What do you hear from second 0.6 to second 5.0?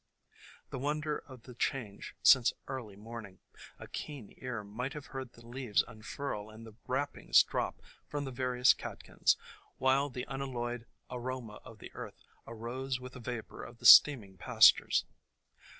The wonder of the change since early morning! A keen ear might